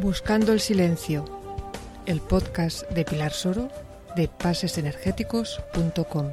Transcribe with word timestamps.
Buscando 0.00 0.54
el 0.54 0.60
Silencio, 0.60 1.26
el 2.06 2.22
podcast 2.22 2.90
de 2.90 3.04
Pilar 3.04 3.32
Soro 3.32 3.68
de 4.16 4.28
pasesenergéticos.com. 4.28 6.30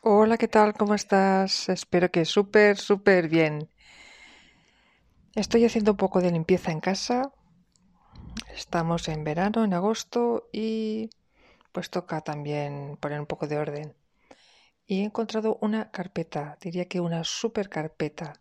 Hola, 0.00 0.36
¿qué 0.36 0.48
tal? 0.48 0.74
¿Cómo 0.74 0.96
estás? 0.96 1.68
Espero 1.68 2.10
que 2.10 2.24
súper, 2.24 2.76
súper 2.76 3.28
bien. 3.28 3.68
Estoy 5.36 5.64
haciendo 5.64 5.92
un 5.92 5.96
poco 5.96 6.20
de 6.20 6.32
limpieza 6.32 6.72
en 6.72 6.80
casa 6.80 7.30
Estamos 8.54 9.08
en 9.08 9.24
verano, 9.24 9.64
en 9.64 9.74
agosto, 9.74 10.48
y 10.52 11.10
pues 11.72 11.90
toca 11.90 12.20
también 12.20 12.96
poner 13.00 13.20
un 13.20 13.26
poco 13.26 13.46
de 13.46 13.58
orden. 13.58 13.94
Y 14.86 15.00
he 15.00 15.04
encontrado 15.04 15.58
una 15.60 15.90
carpeta, 15.90 16.58
diría 16.60 16.86
que 16.86 17.00
una 17.00 17.24
super 17.24 17.68
carpeta, 17.68 18.34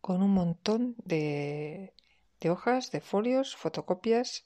con 0.00 0.22
un 0.22 0.30
montón 0.30 0.94
de, 1.04 1.94
de 2.40 2.50
hojas, 2.50 2.90
de 2.90 3.00
folios, 3.00 3.56
fotocopias, 3.56 4.44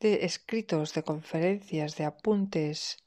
de 0.00 0.24
escritos, 0.24 0.94
de 0.94 1.02
conferencias, 1.02 1.96
de 1.96 2.04
apuntes, 2.04 3.04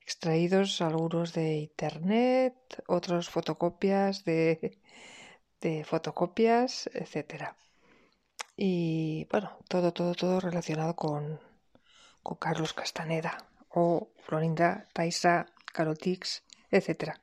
extraídos 0.00 0.80
algunos 0.80 1.32
de 1.34 1.54
internet, 1.58 2.54
otros 2.86 3.30
fotocopias 3.30 4.24
de, 4.24 4.78
de 5.60 5.84
fotocopias, 5.84 6.90
etcétera. 6.94 7.56
Y 8.56 9.26
bueno, 9.30 9.56
todo, 9.68 9.92
todo, 9.92 10.14
todo 10.14 10.40
relacionado 10.40 10.94
con, 10.94 11.40
con 12.22 12.36
Carlos 12.36 12.72
Castaneda 12.72 13.46
o 13.70 14.10
Florinda 14.18 14.88
Taisa, 14.92 15.46
Carotix, 15.72 16.42
etc. 16.70 17.14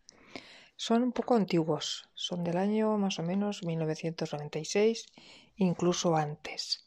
Son 0.75 1.03
un 1.03 1.11
poco 1.11 1.35
antiguos, 1.35 2.09
son 2.13 2.43
del 2.43 2.57
año 2.57 2.97
más 2.97 3.19
o 3.19 3.23
menos 3.23 3.63
1996, 3.63 5.05
incluso 5.55 6.15
antes. 6.15 6.85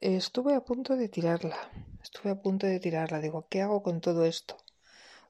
Estuve 0.00 0.54
a 0.54 0.64
punto 0.64 0.96
de 0.96 1.08
tirarla, 1.08 1.56
estuve 2.02 2.32
a 2.32 2.42
punto 2.42 2.66
de 2.66 2.80
tirarla. 2.80 3.20
Digo, 3.20 3.46
¿qué 3.48 3.62
hago 3.62 3.82
con 3.82 4.00
todo 4.00 4.24
esto? 4.24 4.56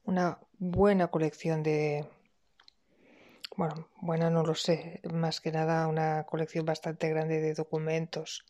Una 0.03 0.39
buena 0.57 1.09
colección 1.09 1.61
de, 1.61 2.07
bueno, 3.55 3.87
buena 4.01 4.29
no 4.29 4.43
lo 4.43 4.55
sé, 4.55 5.01
más 5.11 5.39
que 5.39 5.51
nada 5.51 5.87
una 5.87 6.25
colección 6.25 6.65
bastante 6.65 7.09
grande 7.09 7.39
de 7.39 7.53
documentos, 7.53 8.45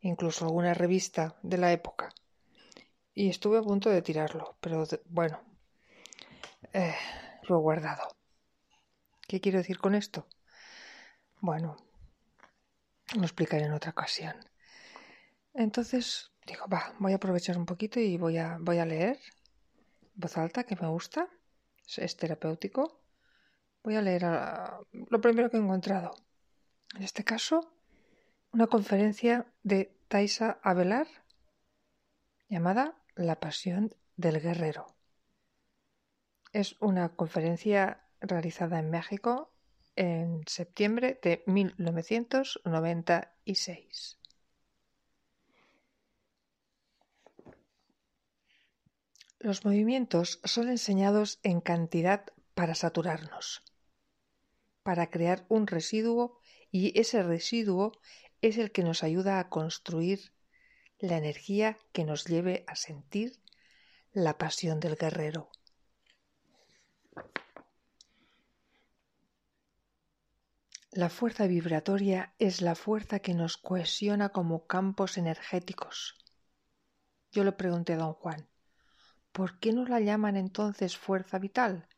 incluso 0.00 0.44
alguna 0.44 0.74
revista 0.74 1.36
de 1.42 1.58
la 1.58 1.72
época. 1.72 2.10
Y 3.14 3.28
estuve 3.30 3.58
a 3.58 3.62
punto 3.62 3.88
de 3.90 4.02
tirarlo, 4.02 4.56
pero 4.60 4.84
bueno, 5.06 5.40
eh, 6.72 6.94
lo 7.48 7.56
he 7.56 7.60
guardado. 7.60 8.08
¿Qué 9.26 9.40
quiero 9.40 9.58
decir 9.58 9.78
con 9.78 9.94
esto? 9.94 10.26
Bueno, 11.40 11.76
lo 13.14 13.22
explicaré 13.22 13.64
en 13.64 13.72
otra 13.72 13.92
ocasión. 13.92 14.36
Entonces, 15.54 16.30
digo, 16.46 16.66
va, 16.68 16.94
voy 16.98 17.12
a 17.12 17.16
aprovechar 17.16 17.56
un 17.56 17.66
poquito 17.66 18.00
y 18.00 18.16
voy 18.16 18.38
a, 18.38 18.58
voy 18.60 18.78
a 18.78 18.86
leer 18.86 19.18
voz 20.14 20.36
alta, 20.36 20.64
que 20.64 20.76
me 20.76 20.88
gusta, 20.88 21.28
es 21.96 22.16
terapéutico 22.16 23.01
Voy 23.84 23.96
a 23.96 24.02
leer 24.02 24.22
lo 24.92 25.20
primero 25.20 25.50
que 25.50 25.56
he 25.56 25.60
encontrado. 25.60 26.12
En 26.94 27.02
este 27.02 27.24
caso, 27.24 27.74
una 28.52 28.68
conferencia 28.68 29.52
de 29.64 29.92
Taisa 30.06 30.60
Avelar 30.62 31.08
llamada 32.48 32.94
La 33.16 33.40
Pasión 33.40 33.92
del 34.16 34.40
Guerrero. 34.40 34.86
Es 36.52 36.76
una 36.78 37.16
conferencia 37.16 38.06
realizada 38.20 38.78
en 38.78 38.88
México 38.90 39.52
en 39.96 40.44
septiembre 40.46 41.18
de 41.20 41.42
1996. 41.46 44.18
Los 49.40 49.64
movimientos 49.64 50.38
son 50.44 50.68
enseñados 50.68 51.40
en 51.42 51.60
cantidad 51.60 52.26
para 52.54 52.76
saturarnos 52.76 53.64
para 54.82 55.10
crear 55.10 55.44
un 55.48 55.66
residuo 55.66 56.40
y 56.70 56.98
ese 56.98 57.22
residuo 57.22 57.92
es 58.40 58.58
el 58.58 58.72
que 58.72 58.82
nos 58.82 59.02
ayuda 59.02 59.38
a 59.38 59.48
construir 59.48 60.32
la 60.98 61.16
energía 61.16 61.78
que 61.92 62.04
nos 62.04 62.24
lleve 62.24 62.64
a 62.66 62.76
sentir 62.76 63.40
la 64.12 64.38
pasión 64.38 64.80
del 64.80 64.96
guerrero. 64.96 65.50
La 70.90 71.08
fuerza 71.08 71.46
vibratoria 71.46 72.34
es 72.38 72.60
la 72.60 72.74
fuerza 72.74 73.20
que 73.20 73.32
nos 73.32 73.56
cohesiona 73.56 74.28
como 74.28 74.66
campos 74.66 75.16
energéticos. 75.16 76.18
Yo 77.30 77.44
le 77.44 77.52
pregunté 77.52 77.94
a 77.94 77.96
don 77.96 78.12
Juan, 78.12 78.46
¿por 79.32 79.58
qué 79.58 79.72
no 79.72 79.86
la 79.86 80.00
llaman 80.00 80.36
entonces 80.36 80.98
fuerza 80.98 81.38
vital? 81.38 81.88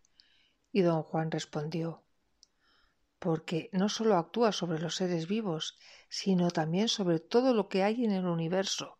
Y 0.70 0.82
don 0.82 1.02
Juan 1.02 1.32
respondió, 1.32 2.03
porque 3.24 3.70
no 3.72 3.88
sólo 3.88 4.18
actúa 4.18 4.52
sobre 4.52 4.78
los 4.78 4.96
seres 4.96 5.26
vivos, 5.26 5.78
sino 6.10 6.50
también 6.50 6.88
sobre 6.90 7.20
todo 7.20 7.54
lo 7.54 7.70
que 7.70 7.82
hay 7.82 8.04
en 8.04 8.12
el 8.12 8.26
universo, 8.26 8.98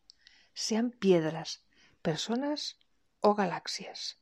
sean 0.55 0.93
piedras, 0.93 1.63
personas 2.01 2.79
o 3.21 3.35
galaxias. 3.35 4.19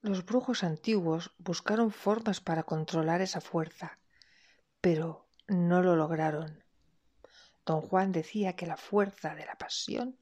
Los 0.00 0.24
brujos 0.24 0.64
antiguos 0.64 1.34
buscaron 1.36 1.90
formas 1.90 2.40
para 2.40 2.62
controlar 2.62 3.20
esa 3.20 3.42
fuerza, 3.42 3.98
pero 4.80 5.28
no 5.48 5.82
lo 5.82 5.94
lograron. 5.94 6.64
Don 7.66 7.82
Juan 7.82 8.12
decía 8.12 8.56
que 8.56 8.66
la 8.66 8.78
fuerza 8.78 9.34
de 9.34 9.44
la 9.44 9.56
pasión 9.56 10.16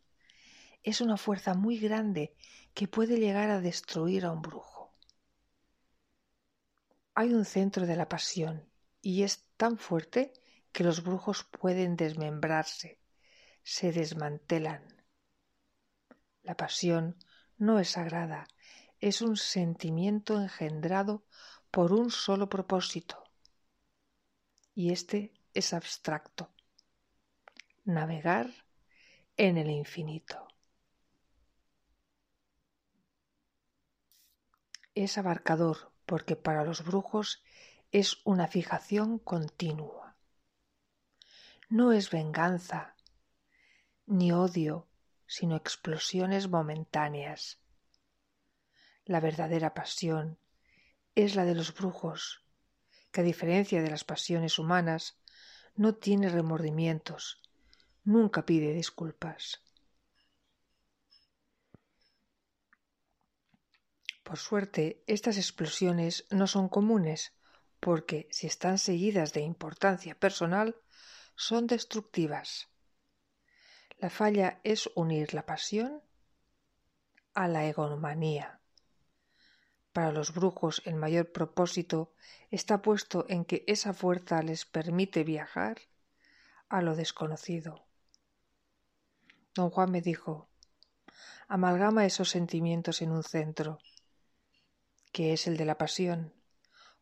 es 0.82 1.00
una 1.00 1.16
fuerza 1.16 1.54
muy 1.54 1.78
grande 1.78 2.34
que 2.74 2.88
puede 2.88 3.20
llegar 3.20 3.50
a 3.50 3.60
destruir 3.60 4.24
a 4.24 4.32
un 4.32 4.42
brujo. 4.42 4.69
Hay 7.14 7.34
un 7.34 7.44
centro 7.44 7.86
de 7.86 7.96
la 7.96 8.08
pasión 8.08 8.68
y 9.02 9.22
es 9.22 9.44
tan 9.56 9.78
fuerte 9.78 10.32
que 10.72 10.84
los 10.84 11.02
brujos 11.02 11.44
pueden 11.44 11.96
desmembrarse, 11.96 13.00
se 13.62 13.92
desmantelan. 13.92 15.04
La 16.42 16.56
pasión 16.56 17.16
no 17.58 17.78
es 17.78 17.90
sagrada, 17.90 18.46
es 19.00 19.22
un 19.22 19.36
sentimiento 19.36 20.40
engendrado 20.40 21.24
por 21.70 21.92
un 21.92 22.10
solo 22.10 22.48
propósito. 22.48 23.24
Y 24.74 24.92
este 24.92 25.32
es 25.54 25.72
abstracto. 25.72 26.52
Navegar 27.84 28.50
en 29.36 29.56
el 29.56 29.70
infinito. 29.70 30.46
Es 34.94 35.18
abarcador, 35.18 35.89
porque 36.10 36.34
para 36.34 36.64
los 36.64 36.84
brujos 36.84 37.40
es 37.92 38.18
una 38.24 38.48
fijación 38.48 39.20
continua. 39.20 40.16
No 41.68 41.92
es 41.92 42.10
venganza, 42.10 42.96
ni 44.06 44.32
odio, 44.32 44.88
sino 45.28 45.54
explosiones 45.54 46.48
momentáneas. 46.48 47.60
La 49.04 49.20
verdadera 49.20 49.72
pasión 49.72 50.40
es 51.14 51.36
la 51.36 51.44
de 51.44 51.54
los 51.54 51.72
brujos, 51.72 52.44
que 53.12 53.20
a 53.20 53.24
diferencia 53.24 53.80
de 53.80 53.90
las 53.90 54.02
pasiones 54.02 54.58
humanas, 54.58 55.16
no 55.76 55.94
tiene 55.94 56.28
remordimientos, 56.28 57.40
nunca 58.02 58.44
pide 58.44 58.74
disculpas. 58.74 59.62
Por 64.30 64.38
suerte, 64.38 65.02
estas 65.08 65.38
explosiones 65.38 66.24
no 66.30 66.46
son 66.46 66.68
comunes, 66.68 67.32
porque 67.80 68.28
si 68.30 68.46
están 68.46 68.78
seguidas 68.78 69.32
de 69.32 69.40
importancia 69.40 70.14
personal, 70.14 70.76
son 71.34 71.66
destructivas. 71.66 72.68
La 73.98 74.08
falla 74.08 74.60
es 74.62 74.88
unir 74.94 75.34
la 75.34 75.46
pasión 75.46 76.00
a 77.34 77.48
la 77.48 77.66
egomanía. 77.66 78.60
Para 79.92 80.12
los 80.12 80.32
brujos 80.32 80.80
el 80.84 80.94
mayor 80.94 81.32
propósito 81.32 82.14
está 82.52 82.82
puesto 82.82 83.26
en 83.28 83.44
que 83.44 83.64
esa 83.66 83.92
fuerza 83.94 84.44
les 84.44 84.64
permite 84.64 85.24
viajar 85.24 85.80
a 86.68 86.82
lo 86.82 86.94
desconocido. 86.94 87.84
Don 89.56 89.70
Juan 89.70 89.90
me 89.90 90.00
dijo 90.00 90.48
amalgama 91.48 92.06
esos 92.06 92.30
sentimientos 92.30 93.02
en 93.02 93.10
un 93.10 93.24
centro 93.24 93.80
que 95.12 95.32
es 95.32 95.46
el 95.46 95.56
de 95.56 95.64
la 95.64 95.78
pasión, 95.78 96.32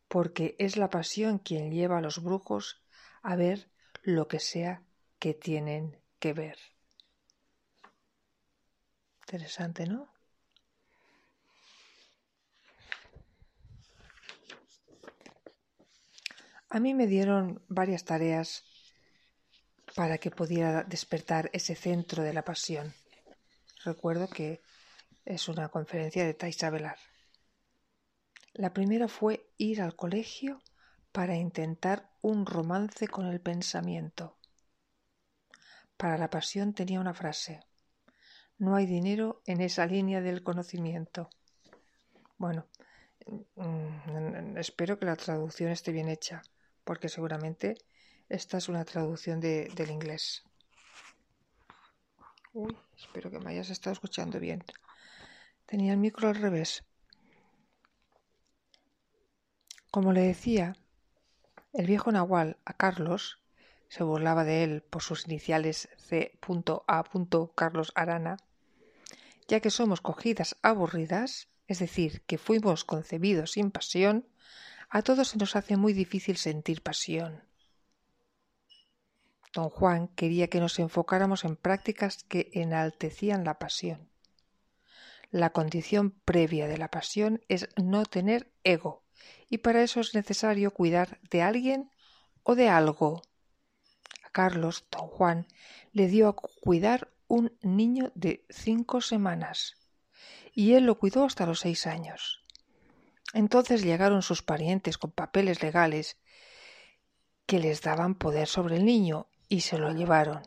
porque 0.07 0.55
es 0.59 0.77
la 0.77 0.89
pasión 0.89 1.39
quien 1.39 1.71
lleva 1.71 1.97
a 1.97 2.01
los 2.01 2.21
brujos 2.23 2.81
a 3.21 3.35
ver 3.35 3.69
lo 4.03 4.27
que 4.27 4.39
sea 4.39 4.83
que 5.19 5.33
tienen 5.33 6.01
que 6.19 6.33
ver. 6.33 6.57
Interesante, 9.21 9.85
¿no? 9.85 10.09
A 16.71 16.79
mí 16.79 16.93
me 16.93 17.07
dieron 17.07 17.63
varias 17.67 18.05
tareas 18.05 18.63
para 19.95 20.19
que 20.19 20.29
pudiera 20.29 20.83
despertar 20.83 21.49
ese 21.51 21.75
centro 21.75 22.21
de 22.21 22.33
la 22.33 22.43
pasión. 22.43 22.93
Recuerdo 23.83 24.29
que 24.29 24.61
es 25.25 25.47
una 25.47 25.69
conferencia 25.69 26.25
de 26.25 26.35
Taisa 26.35 26.69
Velar. 26.69 26.97
La 28.59 28.73
primera 28.73 29.07
fue 29.07 29.49
ir 29.57 29.81
al 29.81 29.95
colegio 29.95 30.59
para 31.13 31.37
intentar 31.37 32.11
un 32.19 32.45
romance 32.45 33.07
con 33.07 33.25
el 33.25 33.39
pensamiento. 33.39 34.35
Para 35.95 36.17
la 36.17 36.29
pasión 36.29 36.73
tenía 36.73 36.99
una 36.99 37.13
frase. 37.13 37.61
No 38.57 38.75
hay 38.75 38.85
dinero 38.85 39.41
en 39.45 39.61
esa 39.61 39.85
línea 39.85 40.19
del 40.19 40.43
conocimiento. 40.43 41.29
Bueno, 42.37 42.67
mm, 43.55 44.57
espero 44.57 44.99
que 44.99 45.05
la 45.05 45.15
traducción 45.15 45.71
esté 45.71 45.93
bien 45.93 46.09
hecha, 46.09 46.41
porque 46.83 47.07
seguramente 47.07 47.77
esta 48.27 48.57
es 48.57 48.67
una 48.67 48.83
traducción 48.83 49.39
de, 49.39 49.69
del 49.73 49.89
inglés. 49.89 50.43
Uy, 52.51 52.77
espero 52.97 53.31
que 53.31 53.39
me 53.39 53.51
hayas 53.51 53.69
estado 53.69 53.93
escuchando 53.93 54.37
bien. 54.37 54.65
Tenía 55.65 55.93
el 55.93 55.97
micro 55.97 56.27
al 56.27 56.35
revés. 56.35 56.83
Como 59.91 60.13
le 60.13 60.21
decía, 60.21 60.75
el 61.73 61.87
viejo 61.87 62.11
Nahual 62.11 62.57
a 62.63 62.73
Carlos 62.73 63.39
se 63.87 64.03
burlaba 64.03 64.43
de 64.43 64.63
él 64.63 64.83
por 64.83 65.01
sus 65.01 65.25
iniciales 65.25 65.89
C.A. 65.97 67.03
Carlos 67.55 67.91
Arana, 67.95 68.37
ya 69.47 69.59
que 69.61 69.71
somos 69.71 70.01
cogidas 70.01 70.57
aburridas, 70.61 71.47
es 71.67 71.79
decir, 71.79 72.21
que 72.27 72.37
fuimos 72.37 72.85
concebidos 72.85 73.53
sin 73.53 73.71
pasión, 73.71 74.27
a 74.89 75.01
todos 75.01 75.29
se 75.29 75.37
nos 75.39 75.55
hace 75.55 75.75
muy 75.75 75.93
difícil 75.93 76.37
sentir 76.37 76.83
pasión. 76.83 77.43
Don 79.53 79.69
Juan 79.69 80.07
quería 80.09 80.49
que 80.49 80.59
nos 80.59 80.77
enfocáramos 80.77 81.43
en 81.45 81.55
prácticas 81.55 82.23
que 82.25 82.51
enaltecían 82.53 83.43
la 83.43 83.57
pasión. 83.57 84.07
La 85.31 85.49
condición 85.49 86.11
previa 86.11 86.67
de 86.67 86.77
la 86.77 86.91
pasión 86.91 87.41
es 87.47 87.69
no 87.75 88.05
tener 88.05 88.51
ego, 88.63 89.03
y 89.49 89.59
para 89.59 89.81
eso 89.81 89.99
es 89.99 90.13
necesario 90.13 90.71
cuidar 90.71 91.19
de 91.29 91.41
alguien 91.41 91.89
o 92.43 92.55
de 92.55 92.69
algo. 92.69 93.21
A 94.23 94.29
Carlos, 94.29 94.85
don 94.91 95.07
Juan, 95.07 95.47
le 95.91 96.07
dio 96.07 96.29
a 96.29 96.35
cuidar 96.35 97.11
un 97.27 97.57
niño 97.61 98.11
de 98.15 98.45
cinco 98.49 99.01
semanas, 99.01 99.75
y 100.53 100.73
él 100.73 100.85
lo 100.85 100.97
cuidó 100.97 101.25
hasta 101.25 101.45
los 101.45 101.59
seis 101.59 101.87
años. 101.87 102.43
Entonces 103.33 103.83
llegaron 103.83 104.21
sus 104.21 104.41
parientes 104.41 104.97
con 104.97 105.11
papeles 105.11 105.61
legales 105.61 106.17
que 107.45 107.59
les 107.59 107.81
daban 107.81 108.15
poder 108.15 108.47
sobre 108.47 108.77
el 108.77 108.85
niño 108.85 109.27
y 109.47 109.61
se 109.61 109.77
lo 109.77 109.91
llevaron. 109.91 110.41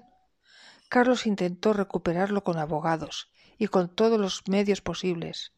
Carlos 0.89 1.27
intentó 1.27 1.73
recuperarlo 1.73 2.45
con 2.45 2.59
abogados 2.59 3.31
y 3.59 3.69
con 3.69 3.95
todos 3.95 4.21
los 4.21 4.47
medios 4.49 4.81
posibles, 4.81 5.53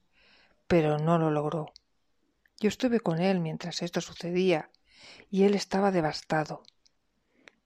pero 0.67 0.99
no 0.99 1.19
lo 1.19 1.31
logró. 1.31 1.73
Yo 2.64 2.69
estuve 2.69 3.00
con 3.00 3.20
él 3.20 3.40
mientras 3.40 3.82
esto 3.82 4.00
sucedía 4.00 4.70
y 5.31 5.43
él 5.43 5.55
estaba 5.55 5.90
devastado. 5.90 6.62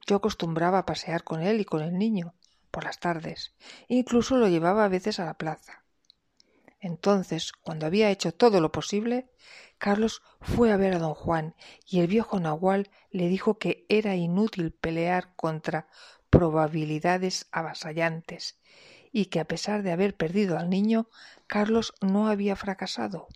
Yo 0.09 0.17
acostumbraba 0.17 0.79
a 0.81 0.87
pasear 0.87 1.23
con 1.23 1.41
él 1.41 1.61
y 1.61 1.65
con 1.65 1.83
el 1.83 1.97
niño 1.97 2.35
por 2.73 2.83
las 2.83 2.99
tardes, 2.99 3.55
incluso 3.87 4.37
lo 4.39 4.49
llevaba 4.49 4.85
a 4.85 4.89
veces 4.89 5.21
a 5.21 5.25
la 5.25 5.35
plaza. 5.35 5.85
Entonces, 6.81 7.53
cuando 7.53 7.87
había 7.87 8.11
hecho 8.11 8.35
todo 8.35 8.61
lo 8.61 8.73
posible, 8.73 9.31
Carlos 9.79 10.21
fue 10.41 10.73
a 10.73 10.77
ver 10.77 10.95
a 10.95 10.99
don 10.99 11.15
Juan 11.15 11.55
y 11.87 12.00
el 12.00 12.09
viejo 12.09 12.41
Nahual 12.41 12.91
le 13.12 13.29
dijo 13.29 13.56
que 13.56 13.87
era 13.89 14.17
inútil 14.17 14.73
pelear 14.73 15.33
contra 15.37 15.87
probabilidades 16.29 17.47
avasallantes 17.53 18.59
y 19.12 19.27
que 19.27 19.39
a 19.39 19.45
pesar 19.45 19.85
de 19.85 19.93
haber 19.93 20.17
perdido 20.17 20.59
al 20.59 20.69
niño, 20.69 21.09
Carlos 21.47 21.95
no 22.00 22.27
había 22.27 22.56
fracasado. 22.56 23.29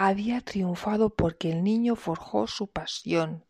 Había 0.00 0.40
triunfado 0.42 1.10
porque 1.10 1.50
el 1.50 1.64
niño 1.64 1.96
forjó 1.96 2.46
su 2.46 2.70
pasión 2.70 3.44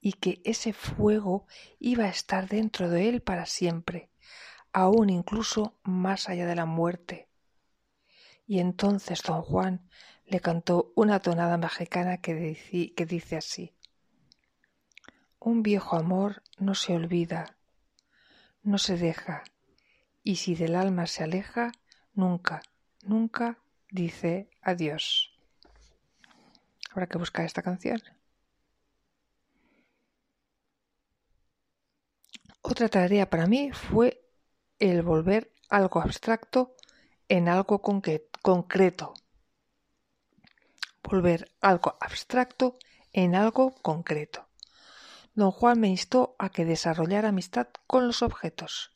y 0.00 0.14
que 0.14 0.42
ese 0.44 0.72
fuego 0.72 1.46
iba 1.78 2.06
a 2.06 2.08
estar 2.08 2.48
dentro 2.48 2.90
de 2.90 3.08
él 3.08 3.22
para 3.22 3.46
siempre, 3.46 4.10
aún 4.72 5.08
incluso 5.08 5.78
más 5.84 6.28
allá 6.28 6.46
de 6.46 6.56
la 6.56 6.66
muerte 6.66 7.28
y 8.46 8.58
entonces 8.58 9.22
don 9.22 9.42
Juan 9.42 9.88
le 10.26 10.40
cantó 10.40 10.92
una 10.94 11.20
tonada 11.20 11.56
mexicana 11.56 12.18
que, 12.18 12.34
dice 13.06 13.36
así 13.36 13.72
Un 15.38 15.62
viejo 15.62 15.96
amor 15.96 16.42
no 16.58 16.74
se 16.74 16.94
olvida, 16.94 17.56
no 18.62 18.76
se 18.76 18.96
deja, 18.96 19.42
y 20.22 20.36
si 20.36 20.54
del 20.54 20.74
alma 20.74 21.06
se 21.06 21.24
aleja, 21.24 21.72
nunca, 22.12 22.62
nunca 23.02 23.58
dice 23.90 24.50
adiós. 24.60 25.31
Habrá 26.92 27.06
que 27.06 27.16
buscar 27.16 27.46
esta 27.46 27.62
canción. 27.62 28.02
Otra 32.60 32.88
tarea 32.88 33.28
para 33.30 33.46
mí 33.46 33.72
fue 33.72 34.28
el 34.78 35.02
volver 35.02 35.50
algo 35.70 36.00
abstracto 36.00 36.76
en 37.28 37.48
algo 37.48 37.80
concreto. 37.80 39.14
Volver 41.02 41.50
algo 41.62 41.96
abstracto 41.98 42.78
en 43.12 43.34
algo 43.34 43.74
concreto. 43.74 44.48
Don 45.34 45.50
Juan 45.50 45.80
me 45.80 45.88
instó 45.88 46.36
a 46.38 46.50
que 46.50 46.66
desarrollara 46.66 47.30
amistad 47.30 47.68
con 47.86 48.06
los 48.06 48.20
objetos. 48.20 48.92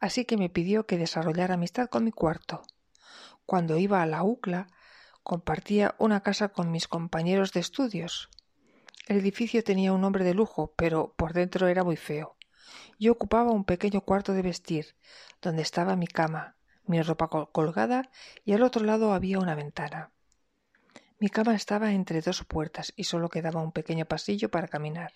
Así 0.00 0.24
que 0.24 0.38
me 0.38 0.48
pidió 0.48 0.86
que 0.86 0.96
desarrollara 0.96 1.54
amistad 1.54 1.88
con 1.88 2.04
mi 2.04 2.12
cuarto. 2.12 2.62
Cuando 3.44 3.76
iba 3.76 4.00
a 4.00 4.06
la 4.06 4.22
UCLA, 4.22 4.68
compartía 5.22 5.94
una 5.98 6.22
casa 6.22 6.48
con 6.48 6.70
mis 6.70 6.88
compañeros 6.88 7.52
de 7.52 7.60
estudios. 7.60 8.30
El 9.06 9.18
edificio 9.18 9.64
tenía 9.64 9.92
un 9.92 10.00
nombre 10.00 10.24
de 10.24 10.34
lujo, 10.34 10.74
pero 10.76 11.14
por 11.16 11.32
dentro 11.32 11.68
era 11.68 11.84
muy 11.84 11.96
feo. 11.96 12.36
Yo 12.98 13.12
ocupaba 13.12 13.52
un 13.52 13.64
pequeño 13.64 14.00
cuarto 14.00 14.32
de 14.32 14.42
vestir, 14.42 14.96
donde 15.40 15.62
estaba 15.62 15.96
mi 15.96 16.06
cama, 16.06 16.56
mi 16.86 17.00
ropa 17.02 17.28
colgada 17.28 18.10
y 18.44 18.52
al 18.52 18.62
otro 18.62 18.84
lado 18.84 19.12
había 19.12 19.38
una 19.38 19.54
ventana. 19.54 20.12
Mi 21.18 21.28
cama 21.28 21.54
estaba 21.54 21.92
entre 21.92 22.20
dos 22.20 22.44
puertas 22.44 22.92
y 22.96 23.04
solo 23.04 23.28
quedaba 23.28 23.62
un 23.62 23.72
pequeño 23.72 24.06
pasillo 24.06 24.50
para 24.50 24.68
caminar. 24.68 25.12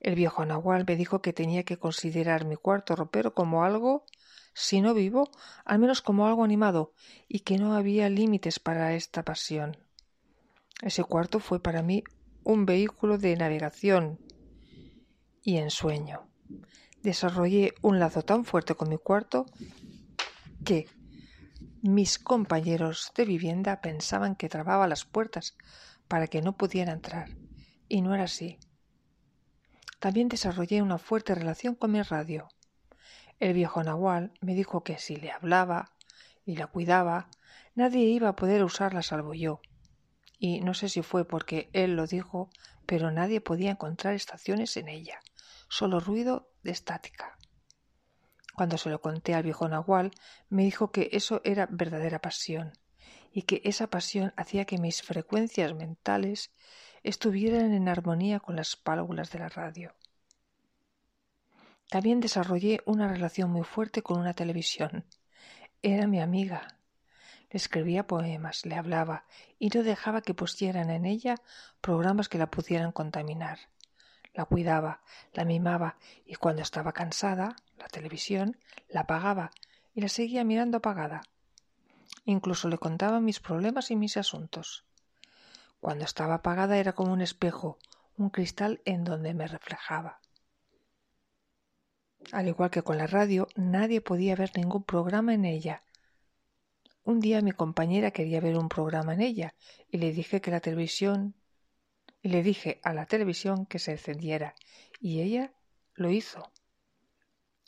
El 0.00 0.14
viejo 0.16 0.44
Nahual 0.44 0.84
me 0.86 0.96
dijo 0.96 1.22
que 1.22 1.32
tenía 1.32 1.62
que 1.62 1.78
considerar 1.78 2.44
mi 2.44 2.56
cuarto 2.56 2.96
ropero 2.96 3.32
como 3.32 3.64
algo, 3.64 4.04
si 4.54 4.80
no 4.80 4.94
vivo, 4.94 5.30
al 5.64 5.78
menos 5.78 6.02
como 6.02 6.26
algo 6.26 6.44
animado, 6.44 6.92
y 7.28 7.40
que 7.40 7.58
no 7.58 7.74
había 7.74 8.08
límites 8.08 8.58
para 8.58 8.94
esta 8.94 9.24
pasión. 9.24 9.76
Ese 10.82 11.04
cuarto 11.04 11.38
fue 11.38 11.62
para 11.62 11.82
mí 11.82 12.04
un 12.44 12.66
vehículo 12.66 13.18
de 13.18 13.36
navegación 13.36 14.18
y 15.42 15.56
ensueño. 15.58 16.28
Desarrollé 17.02 17.74
un 17.82 17.98
lazo 17.98 18.22
tan 18.22 18.44
fuerte 18.44 18.74
con 18.74 18.88
mi 18.88 18.98
cuarto 18.98 19.46
que 20.64 20.88
mis 21.82 22.18
compañeros 22.18 23.12
de 23.16 23.24
vivienda 23.24 23.80
pensaban 23.80 24.36
que 24.36 24.48
trababa 24.48 24.86
las 24.86 25.04
puertas 25.04 25.56
para 26.06 26.28
que 26.28 26.42
no 26.42 26.56
pudiera 26.56 26.92
entrar, 26.92 27.30
y 27.88 28.02
no 28.02 28.14
era 28.14 28.24
así. 28.24 28.58
También 29.98 30.28
desarrollé 30.28 30.82
una 30.82 30.98
fuerte 30.98 31.34
relación 31.34 31.74
con 31.74 31.92
mi 31.92 32.02
radio. 32.02 32.48
El 33.42 33.54
viejo 33.54 33.82
Nahual 33.82 34.30
me 34.40 34.54
dijo 34.54 34.84
que 34.84 34.98
si 34.98 35.16
le 35.16 35.32
hablaba 35.32 35.90
y 36.44 36.54
la 36.54 36.68
cuidaba, 36.68 37.28
nadie 37.74 38.04
iba 38.04 38.28
a 38.28 38.36
poder 38.36 38.62
usarla 38.62 39.02
salvo 39.02 39.34
yo. 39.34 39.60
Y 40.38 40.60
no 40.60 40.74
sé 40.74 40.88
si 40.88 41.02
fue 41.02 41.24
porque 41.24 41.68
él 41.72 41.96
lo 41.96 42.06
dijo, 42.06 42.50
pero 42.86 43.10
nadie 43.10 43.40
podía 43.40 43.72
encontrar 43.72 44.14
estaciones 44.14 44.76
en 44.76 44.88
ella, 44.88 45.18
solo 45.68 45.98
ruido 45.98 46.52
de 46.62 46.70
estática. 46.70 47.36
Cuando 48.54 48.78
se 48.78 48.90
lo 48.90 49.00
conté 49.00 49.34
al 49.34 49.42
viejo 49.42 49.68
Nahual, 49.68 50.12
me 50.48 50.62
dijo 50.62 50.92
que 50.92 51.08
eso 51.10 51.40
era 51.42 51.66
verdadera 51.68 52.20
pasión, 52.20 52.74
y 53.32 53.42
que 53.42 53.60
esa 53.64 53.88
pasión 53.88 54.32
hacía 54.36 54.66
que 54.66 54.78
mis 54.78 55.02
frecuencias 55.02 55.74
mentales 55.74 56.52
estuvieran 57.02 57.74
en 57.74 57.88
armonía 57.88 58.38
con 58.38 58.54
las 58.54 58.80
válvulas 58.84 59.32
de 59.32 59.40
la 59.40 59.48
radio. 59.48 59.96
También 61.88 62.20
desarrollé 62.20 62.80
una 62.86 63.08
relación 63.08 63.50
muy 63.50 63.64
fuerte 63.64 64.02
con 64.02 64.18
una 64.18 64.34
televisión. 64.34 65.04
Era 65.82 66.06
mi 66.06 66.20
amiga. 66.20 66.78
Le 67.50 67.58
escribía 67.58 68.06
poemas, 68.06 68.64
le 68.64 68.76
hablaba 68.76 69.26
y 69.58 69.68
no 69.68 69.82
dejaba 69.82 70.22
que 70.22 70.32
pusieran 70.32 70.90
en 70.90 71.04
ella 71.04 71.36
programas 71.80 72.28
que 72.28 72.38
la 72.38 72.50
pudieran 72.50 72.92
contaminar. 72.92 73.58
La 74.32 74.46
cuidaba, 74.46 75.02
la 75.34 75.44
mimaba 75.44 75.96
y 76.24 76.36
cuando 76.36 76.62
estaba 76.62 76.92
cansada 76.92 77.56
la 77.76 77.88
televisión, 77.88 78.56
la 78.88 79.02
apagaba 79.02 79.50
y 79.94 80.00
la 80.00 80.08
seguía 80.08 80.44
mirando 80.44 80.78
apagada. 80.78 81.22
Incluso 82.24 82.68
le 82.68 82.78
contaba 82.78 83.20
mis 83.20 83.40
problemas 83.40 83.90
y 83.90 83.96
mis 83.96 84.16
asuntos. 84.16 84.84
Cuando 85.80 86.04
estaba 86.04 86.34
apagada 86.34 86.78
era 86.78 86.92
como 86.92 87.12
un 87.12 87.20
espejo, 87.20 87.78
un 88.16 88.30
cristal 88.30 88.80
en 88.84 89.04
donde 89.04 89.34
me 89.34 89.48
reflejaba. 89.48 90.20
Al 92.30 92.48
igual 92.48 92.70
que 92.70 92.82
con 92.82 92.96
la 92.98 93.06
radio, 93.06 93.48
nadie 93.56 94.00
podía 94.00 94.36
ver 94.36 94.52
ningún 94.56 94.84
programa 94.84 95.34
en 95.34 95.44
ella. 95.44 95.82
Un 97.04 97.20
día 97.20 97.42
mi 97.42 97.52
compañera 97.52 98.12
quería 98.12 98.40
ver 98.40 98.56
un 98.56 98.68
programa 98.68 99.14
en 99.14 99.22
ella 99.22 99.54
y 99.90 99.98
le 99.98 100.12
dije 100.12 100.40
que 100.40 100.52
la 100.52 100.60
televisión 100.60 101.34
y 102.22 102.28
le 102.28 102.42
dije 102.42 102.80
a 102.84 102.94
la 102.94 103.06
televisión 103.06 103.66
que 103.66 103.80
se 103.80 103.92
encendiera 103.92 104.54
y 105.00 105.20
ella 105.20 105.52
lo 105.94 106.10
hizo. 106.10 106.52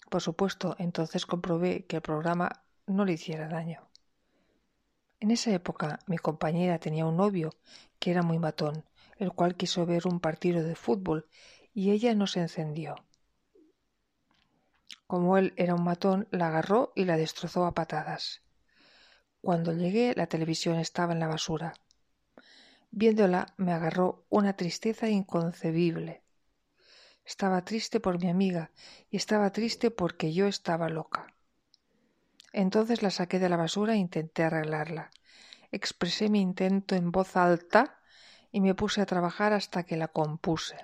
Por 0.08 0.22
supuesto, 0.22 0.76
entonces 0.78 1.26
comprobé 1.26 1.84
que 1.86 1.96
el 1.96 2.02
programa 2.02 2.64
no 2.86 3.04
le 3.04 3.14
hiciera 3.14 3.48
daño. 3.48 3.88
En 5.18 5.32
esa 5.32 5.50
época 5.52 5.98
mi 6.06 6.18
compañera 6.18 6.78
tenía 6.78 7.06
un 7.06 7.16
novio 7.16 7.56
que 7.98 8.12
era 8.12 8.22
muy 8.22 8.38
matón, 8.38 8.84
el 9.16 9.32
cual 9.32 9.56
quiso 9.56 9.84
ver 9.86 10.06
un 10.06 10.20
partido 10.20 10.62
de 10.62 10.76
fútbol 10.76 11.26
y 11.72 11.90
ella 11.90 12.14
no 12.14 12.26
se 12.26 12.40
encendió. 12.40 12.94
Como 15.06 15.36
él 15.36 15.52
era 15.56 15.74
un 15.74 15.84
matón, 15.84 16.28
la 16.30 16.48
agarró 16.48 16.92
y 16.94 17.04
la 17.04 17.16
destrozó 17.16 17.66
a 17.66 17.74
patadas. 17.74 18.42
Cuando 19.40 19.72
llegué 19.72 20.14
la 20.16 20.26
televisión 20.26 20.78
estaba 20.78 21.12
en 21.12 21.20
la 21.20 21.28
basura. 21.28 21.74
Viéndola 22.90 23.52
me 23.56 23.72
agarró 23.72 24.24
una 24.30 24.56
tristeza 24.56 25.08
inconcebible. 25.08 26.22
Estaba 27.24 27.64
triste 27.64 28.00
por 28.00 28.18
mi 28.18 28.30
amiga 28.30 28.70
y 29.10 29.16
estaba 29.16 29.50
triste 29.50 29.90
porque 29.90 30.32
yo 30.32 30.46
estaba 30.46 30.88
loca. 30.88 31.26
Entonces 32.52 33.02
la 33.02 33.10
saqué 33.10 33.38
de 33.38 33.48
la 33.48 33.56
basura 33.56 33.94
e 33.94 33.96
intenté 33.96 34.44
arreglarla. 34.44 35.10
Expresé 35.72 36.30
mi 36.30 36.40
intento 36.40 36.94
en 36.94 37.10
voz 37.10 37.36
alta 37.36 37.98
y 38.52 38.60
me 38.60 38.74
puse 38.74 39.00
a 39.00 39.06
trabajar 39.06 39.52
hasta 39.52 39.82
que 39.82 39.96
la 39.96 40.08
compuse. 40.08 40.76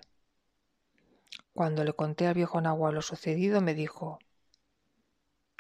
Cuando 1.53 1.85
le 1.85 1.93
conté 1.93 2.27
al 2.27 2.35
viejo 2.35 2.61
Nahua 2.61 2.93
lo 2.93 3.03
sucedido, 3.03 3.61
me 3.61 3.75
dijo 3.75 4.19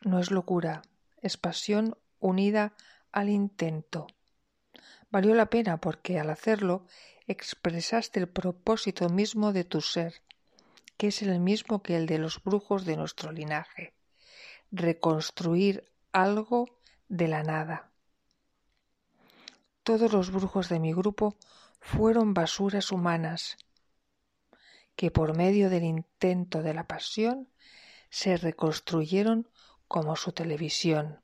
No 0.04 0.18
es 0.18 0.30
locura, 0.30 0.82
es 1.20 1.36
pasión 1.36 1.96
unida 2.18 2.74
al 3.12 3.28
intento. 3.28 4.06
Valió 5.10 5.34
la 5.34 5.46
pena 5.46 5.78
porque 5.78 6.20
al 6.20 6.30
hacerlo 6.30 6.86
expresaste 7.26 8.20
el 8.20 8.28
propósito 8.28 9.08
mismo 9.08 9.52
de 9.52 9.64
tu 9.64 9.80
ser, 9.80 10.22
que 10.96 11.08
es 11.08 11.22
el 11.22 11.40
mismo 11.40 11.82
que 11.82 11.96
el 11.96 12.06
de 12.06 12.18
los 12.18 12.42
brujos 12.42 12.84
de 12.84 12.96
nuestro 12.96 13.32
linaje, 13.32 13.94
reconstruir 14.70 15.90
algo 16.12 16.66
de 17.08 17.28
la 17.28 17.42
nada. 17.42 17.90
Todos 19.82 20.12
los 20.12 20.30
brujos 20.30 20.68
de 20.68 20.78
mi 20.78 20.92
grupo 20.92 21.36
fueron 21.80 22.34
basuras 22.34 22.92
humanas, 22.92 23.56
que 25.00 25.10
por 25.10 25.34
medio 25.34 25.70
del 25.70 25.84
intento 25.84 26.62
de 26.62 26.74
la 26.74 26.86
pasión 26.86 27.48
se 28.10 28.36
reconstruyeron 28.36 29.48
como 29.88 30.14
su 30.14 30.32
televisión. 30.32 31.22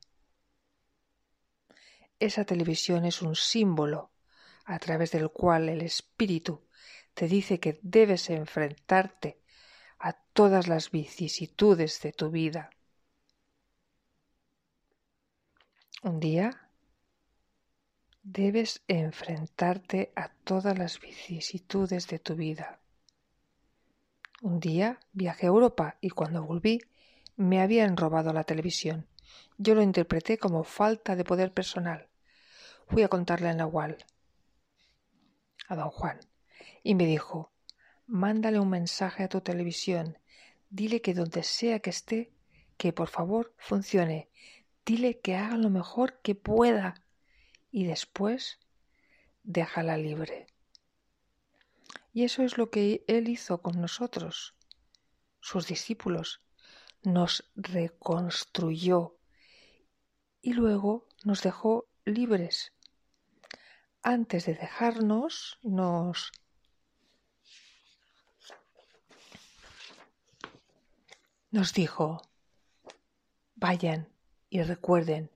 Esa 2.18 2.46
televisión 2.46 3.04
es 3.04 3.20
un 3.20 3.36
símbolo 3.36 4.12
a 4.64 4.78
través 4.78 5.10
del 5.10 5.28
cual 5.28 5.68
el 5.68 5.82
espíritu 5.82 6.66
te 7.12 7.28
dice 7.28 7.60
que 7.60 7.78
debes 7.82 8.30
enfrentarte 8.30 9.42
a 9.98 10.14
todas 10.14 10.68
las 10.68 10.90
vicisitudes 10.90 12.00
de 12.00 12.12
tu 12.12 12.30
vida. 12.30 12.70
Un 16.02 16.18
día 16.18 16.70
debes 18.22 18.82
enfrentarte 18.88 20.14
a 20.16 20.30
todas 20.44 20.78
las 20.78 20.98
vicisitudes 20.98 22.06
de 22.06 22.18
tu 22.18 22.36
vida. 22.36 22.80
Un 24.46 24.60
día 24.60 25.00
viajé 25.12 25.46
a 25.46 25.48
Europa 25.48 25.96
y 26.00 26.10
cuando 26.10 26.44
volví 26.44 26.80
me 27.34 27.60
habían 27.60 27.96
robado 27.96 28.32
la 28.32 28.44
televisión. 28.44 29.08
Yo 29.58 29.74
lo 29.74 29.82
interpreté 29.82 30.38
como 30.38 30.62
falta 30.62 31.16
de 31.16 31.24
poder 31.24 31.52
personal. 31.52 32.06
Fui 32.86 33.02
a 33.02 33.08
contarle 33.08 33.48
a 33.48 33.54
Nahual, 33.54 33.96
a 35.66 35.74
don 35.74 35.90
Juan, 35.90 36.20
y 36.84 36.94
me 36.94 37.06
dijo 37.06 37.50
mándale 38.06 38.60
un 38.60 38.70
mensaje 38.70 39.24
a 39.24 39.28
tu 39.28 39.40
televisión, 39.40 40.16
dile 40.70 41.02
que 41.02 41.12
donde 41.12 41.42
sea 41.42 41.80
que 41.80 41.90
esté, 41.90 42.30
que 42.76 42.92
por 42.92 43.08
favor 43.08 43.52
funcione, 43.58 44.30
dile 44.84 45.18
que 45.18 45.34
haga 45.34 45.56
lo 45.56 45.70
mejor 45.70 46.20
que 46.22 46.36
pueda 46.36 47.02
y 47.72 47.86
después 47.86 48.60
déjala 49.42 49.96
libre. 49.96 50.46
Y 52.16 52.24
eso 52.24 52.42
es 52.42 52.56
lo 52.56 52.70
que 52.70 53.04
Él 53.08 53.28
hizo 53.28 53.60
con 53.60 53.78
nosotros, 53.78 54.54
sus 55.38 55.66
discípulos. 55.66 56.40
Nos 57.02 57.44
reconstruyó 57.54 59.18
y 60.40 60.54
luego 60.54 61.06
nos 61.24 61.42
dejó 61.42 61.90
libres. 62.06 62.72
Antes 64.02 64.46
de 64.46 64.54
dejarnos, 64.54 65.58
nos 65.60 66.32
nos 71.50 71.74
dijo, 71.74 72.22
vayan 73.56 74.10
y 74.48 74.62
recuerden 74.62 75.30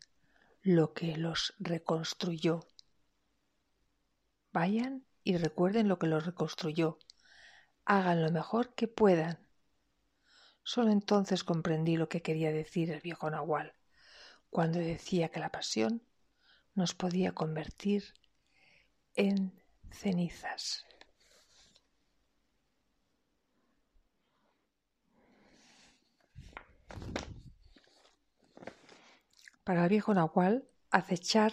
lo 0.63 0.95
que 0.95 1.19
los 1.19 1.53
reconstruyó. 1.59 2.61
Vayan 4.51 5.10
y 5.25 5.37
recuerden 5.37 5.89
lo 5.89 5.99
que 5.99 6.07
los 6.07 6.27
reconstruyó. 6.27 6.99
Hagan 7.85 8.23
lo 8.23 8.31
mejor 8.31 8.75
que 8.75 8.89
puedan. 8.89 9.39
Solo 10.63 10.91
entonces 10.91 11.45
comprendí 11.45 11.97
lo 11.97 12.09
que 12.09 12.23
quería 12.23 12.53
decir 12.53 12.91
el 12.91 13.01
viejo 13.01 13.31
Nahual, 13.31 13.75
cuando 14.51 14.79
decía 14.79 15.31
que 15.31 15.41
la 15.41 15.51
pasión 15.51 16.03
nos 16.75 16.95
podía 16.95 17.33
convertir 17.33 18.15
en 19.15 19.53
cenizas. 19.91 20.87
Para 29.65 29.85
el 29.85 29.89
viejo 29.89 30.15
Nahual, 30.15 30.69
acechar 30.91 31.53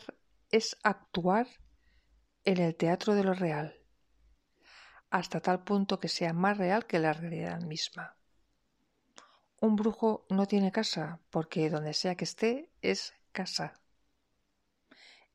es 0.49 0.77
actuar 0.81 1.47
en 2.47 2.59
el 2.59 2.77
teatro 2.77 3.13
de 3.13 3.25
lo 3.25 3.33
real, 3.33 3.77
hasta 5.09 5.41
tal 5.41 5.65
punto 5.65 5.99
que 5.99 6.07
sea 6.07 6.31
más 6.31 6.57
real 6.57 6.87
que 6.87 6.97
la 6.97 7.11
realidad 7.11 7.59
misma. 7.59 8.15
Un 9.59 9.75
brujo 9.75 10.25
no 10.29 10.45
tiene 10.45 10.71
casa, 10.71 11.19
porque 11.29 11.69
donde 11.69 11.93
sea 11.93 12.15
que 12.15 12.23
esté 12.23 12.71
es 12.81 13.13
casa. 13.33 13.81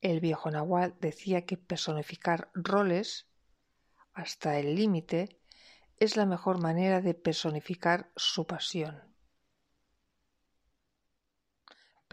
El 0.00 0.20
viejo 0.20 0.50
Nahual 0.50 0.96
decía 1.00 1.44
que 1.44 1.58
personificar 1.58 2.50
roles 2.54 3.26
hasta 4.14 4.58
el 4.58 4.74
límite 4.74 5.38
es 6.00 6.16
la 6.16 6.24
mejor 6.24 6.62
manera 6.62 7.02
de 7.02 7.12
personificar 7.12 8.10
su 8.16 8.46
pasión 8.46 9.12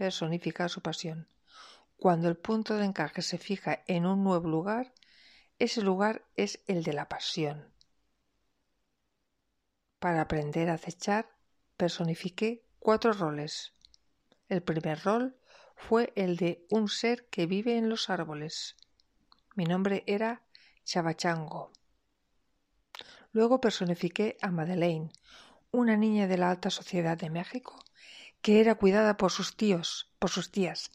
personificar 0.00 0.70
su 0.70 0.80
pasión. 0.80 1.28
Cuando 2.00 2.30
el 2.30 2.38
punto 2.38 2.76
de 2.76 2.86
encaje 2.86 3.20
se 3.20 3.36
fija 3.36 3.82
en 3.86 4.06
un 4.06 4.24
nuevo 4.24 4.48
lugar, 4.48 4.94
ese 5.58 5.82
lugar 5.82 6.24
es 6.34 6.62
el 6.66 6.82
de 6.82 6.94
la 6.94 7.10
pasión. 7.10 7.74
Para 9.98 10.22
aprender 10.22 10.70
a 10.70 10.74
acechar, 10.74 11.28
personifiqué 11.76 12.64
cuatro 12.78 13.12
roles. 13.12 13.74
El 14.48 14.62
primer 14.62 15.04
rol 15.04 15.36
fue 15.76 16.14
el 16.16 16.38
de 16.38 16.64
un 16.70 16.88
ser 16.88 17.28
que 17.28 17.44
vive 17.44 17.76
en 17.76 17.90
los 17.90 18.08
árboles. 18.08 18.76
Mi 19.54 19.64
nombre 19.64 20.02
era 20.06 20.40
Chabachango. 20.84 21.70
Luego 23.32 23.60
personifiqué 23.60 24.38
a 24.40 24.50
Madeleine, 24.50 25.12
una 25.70 25.98
niña 25.98 26.28
de 26.28 26.38
la 26.38 26.50
alta 26.50 26.70
sociedad 26.70 27.18
de 27.18 27.28
México 27.28 27.78
que 28.40 28.60
era 28.60 28.74
cuidada 28.76 29.16
por 29.16 29.30
sus 29.30 29.56
tíos, 29.56 30.10
por 30.18 30.30
sus 30.30 30.50
tías, 30.50 30.90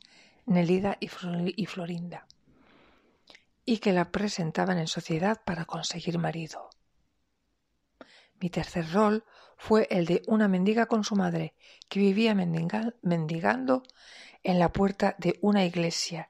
Nelida 0.45 0.97
y 0.99 1.07
Florinda, 1.07 2.27
y 3.65 3.79
que 3.79 3.93
la 3.93 4.11
presentaban 4.11 4.77
en 4.77 4.87
sociedad 4.87 5.41
para 5.43 5.65
conseguir 5.65 6.17
marido. 6.19 6.69
Mi 8.39 8.49
tercer 8.49 8.91
rol 8.91 9.23
fue 9.57 9.87
el 9.89 10.05
de 10.05 10.21
una 10.27 10.47
mendiga 10.47 10.85
con 10.85 11.03
su 11.03 11.15
madre, 11.15 11.55
que 11.89 11.99
vivía 11.99 12.35
mendigando 12.35 13.83
en 14.43 14.59
la 14.59 14.71
puerta 14.71 15.15
de 15.17 15.39
una 15.41 15.65
iglesia, 15.65 16.29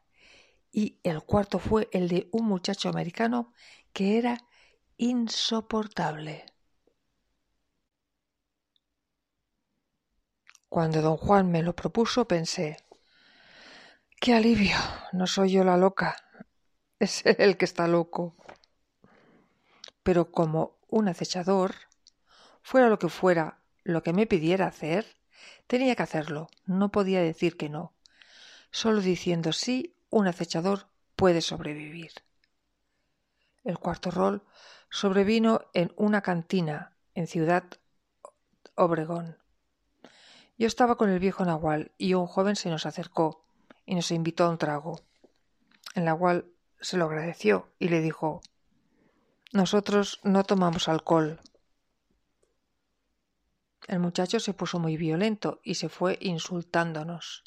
y 0.72 1.00
el 1.04 1.24
cuarto 1.24 1.60
fue 1.60 1.90
el 1.92 2.08
de 2.08 2.30
un 2.32 2.46
muchacho 2.46 2.90
americano 2.90 3.54
que 3.92 4.18
era 4.18 4.38
insoportable. 4.98 6.46
Cuando 10.70 11.02
don 11.02 11.18
Juan 11.18 11.50
me 11.50 11.64
lo 11.64 11.76
propuso 11.76 12.28
pensé, 12.28 12.78
¡Qué 14.20 14.34
alivio! 14.34 14.78
No 15.12 15.28
soy 15.28 15.52
yo 15.52 15.64
la 15.64 15.78
loca. 15.78 16.16
Es 17.00 17.26
él 17.26 17.36
el 17.40 17.58
que 17.58 17.66
está 17.66 17.88
loco. 17.88 18.36
Pero 20.04 20.32
como 20.32 20.80
un 20.88 21.08
acechador, 21.08 21.76
fuera 22.62 22.90
lo 22.90 22.98
que 22.98 23.10
fuera 23.10 23.60
lo 23.84 24.02
que 24.02 24.14
me 24.14 24.26
pidiera 24.26 24.68
hacer, 24.68 25.06
tenía 25.68 25.96
que 25.96 26.04
hacerlo. 26.04 26.48
No 26.66 26.92
podía 26.92 27.22
decir 27.22 27.56
que 27.58 27.70
no. 27.70 27.94
Solo 28.72 29.02
diciendo 29.02 29.52
sí, 29.54 29.96
un 30.10 30.28
acechador 30.28 30.88
puede 31.16 31.42
sobrevivir. 31.42 32.12
El 33.64 33.78
cuarto 33.78 34.12
rol 34.12 34.44
sobrevino 34.90 35.62
en 35.74 35.94
una 35.98 36.22
cantina 36.22 36.98
en 37.14 37.28
Ciudad 37.28 37.66
Obregón. 38.76 39.38
Yo 40.58 40.68
estaba 40.68 40.96
con 40.96 41.10
el 41.10 41.20
viejo 41.20 41.46
Nahual 41.46 41.92
y 41.98 42.14
un 42.14 42.28
joven 42.28 42.56
se 42.56 42.70
nos 42.70 42.86
acercó 42.86 43.45
y 43.86 43.96
nos 43.96 44.12
invitó 44.12 44.46
a 44.46 44.50
un 44.50 44.58
trago. 44.58 45.02
El 45.94 46.06
Nahual 46.06 46.46
se 46.80 46.98
lo 46.98 47.06
agradeció 47.06 47.72
y 47.80 47.90
le 47.90 48.02
dijo 48.02 48.42
Nosotros 49.54 50.20
no 50.24 50.44
tomamos 50.44 50.88
alcohol. 50.88 51.40
El 53.88 54.00
muchacho 54.00 54.40
se 54.40 54.54
puso 54.54 54.80
muy 54.80 54.98
violento 54.98 55.60
y 55.64 55.76
se 55.76 55.90
fue 55.90 56.18
insultándonos 56.22 57.44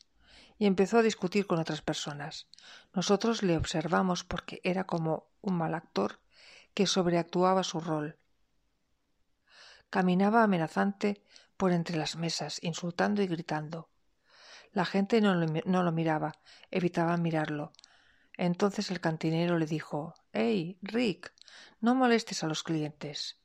y 0.58 0.66
empezó 0.66 0.98
a 0.98 1.02
discutir 1.02 1.46
con 1.46 1.58
otras 1.58 1.82
personas. 1.82 2.48
Nosotros 2.92 3.42
le 3.42 3.56
observamos 3.56 4.24
porque 4.24 4.60
era 4.64 4.84
como 4.84 5.28
un 5.40 5.56
mal 5.56 5.74
actor 5.74 6.20
que 6.74 6.86
sobreactuaba 6.86 7.62
su 7.64 7.80
rol. 7.80 8.18
Caminaba 9.90 10.42
amenazante 10.42 11.22
por 11.56 11.72
entre 11.72 11.96
las 11.96 12.16
mesas, 12.16 12.58
insultando 12.62 13.22
y 13.22 13.26
gritando. 13.26 13.88
La 14.72 14.84
gente 14.84 15.20
no 15.20 15.34
lo, 15.34 15.92
miraba, 15.92 16.34
evitaba 16.70 17.16
mirarlo. 17.16 17.72
Entonces 18.36 18.90
el 18.90 19.00
cantinero 19.00 19.58
le 19.58 19.66
dijo 19.66 20.14
Hey, 20.32 20.78
Rick, 20.82 21.32
no 21.80 21.94
molestes 21.94 22.44
a 22.44 22.46
los 22.46 22.62
clientes. 22.62 23.38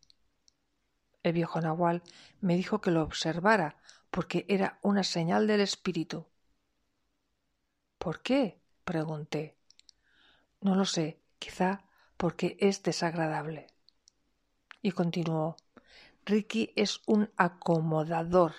El 1.24 1.34
viejo 1.34 1.62
Nahual 1.62 2.04
me 2.42 2.56
dijo 2.56 2.82
que 2.82 2.92
lo 2.92 3.02
observara 3.02 3.78
porque 4.12 4.46
era 4.50 4.78
una 4.82 5.04
señal 5.04 5.48
del 5.48 5.62
espíritu. 5.62 6.28
¿Por 7.98 8.22
qué? 8.22 8.60
pregunté. 8.84 9.58
No 10.62 10.76
lo 10.76 10.86
sé, 10.86 11.20
quizá 11.40 11.86
porque 12.18 12.58
es 12.60 12.84
desagradable. 12.84 13.68
Y 14.82 14.92
continuó 14.92 15.56
Ricky 16.26 16.72
es 16.76 17.02
un 17.06 17.32
acomodador. 17.36 18.54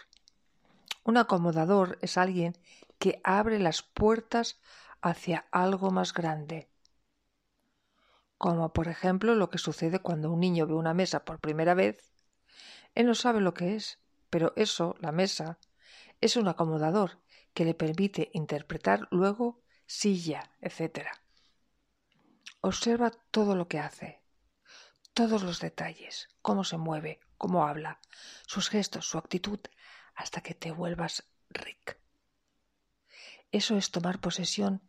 Un 1.04 1.18
acomodador 1.18 1.98
es 2.00 2.16
alguien 2.16 2.56
que 2.98 3.20
abre 3.24 3.58
las 3.58 3.82
puertas 3.82 4.58
hacia 5.02 5.46
algo 5.50 5.90
más 5.90 6.14
grande. 6.14 6.70
Como 8.38 8.72
por 8.72 8.88
ejemplo 8.88 9.34
lo 9.34 9.50
que 9.50 9.58
sucede 9.58 9.98
cuando 9.98 10.32
un 10.32 10.40
niño 10.40 10.66
ve 10.66 10.74
una 10.74 10.94
mesa 10.94 11.24
por 11.24 11.40
primera 11.40 11.74
vez. 11.74 12.10
Él 12.94 13.06
no 13.06 13.14
sabe 13.14 13.40
lo 13.40 13.52
que 13.52 13.76
es, 13.76 13.98
pero 14.30 14.54
eso, 14.56 14.96
la 15.00 15.12
mesa, 15.12 15.58
es 16.20 16.36
un 16.36 16.48
acomodador 16.48 17.20
que 17.52 17.66
le 17.66 17.74
permite 17.74 18.30
interpretar 18.32 19.06
luego 19.10 19.62
silla, 19.86 20.50
etc. 20.62 21.06
Observa 22.62 23.10
todo 23.30 23.54
lo 23.56 23.68
que 23.68 23.78
hace, 23.78 24.22
todos 25.12 25.42
los 25.42 25.60
detalles, 25.60 26.28
cómo 26.40 26.64
se 26.64 26.78
mueve, 26.78 27.20
cómo 27.36 27.66
habla, 27.66 28.00
sus 28.46 28.70
gestos, 28.70 29.06
su 29.06 29.18
actitud, 29.18 29.60
hasta 30.14 30.40
que 30.40 30.54
te 30.54 30.70
vuelvas 30.70 31.24
Rick. 31.50 31.98
Eso 33.52 33.76
es 33.76 33.90
tomar 33.90 34.20
posesión 34.20 34.82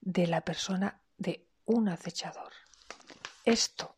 de 0.00 0.26
la 0.26 0.42
persona 0.42 1.00
de 1.18 1.46
un 1.64 1.88
acechador. 1.88 2.52
Esto 3.44 3.96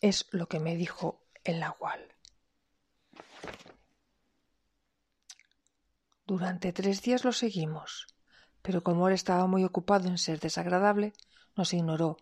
es 0.00 0.26
lo 0.30 0.48
que 0.48 0.60
me 0.60 0.76
dijo 0.76 1.24
el 1.44 1.60
Nahual. 1.60 2.14
Durante 6.26 6.72
tres 6.72 7.02
días 7.02 7.24
lo 7.24 7.32
seguimos, 7.32 8.06
pero 8.62 8.82
como 8.82 9.08
él 9.08 9.14
estaba 9.14 9.46
muy 9.46 9.64
ocupado 9.64 10.08
en 10.08 10.16
ser 10.16 10.40
desagradable, 10.40 11.12
nos 11.54 11.74
ignoró, 11.74 12.16